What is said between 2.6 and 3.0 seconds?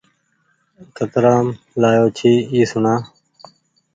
سوڻآ۔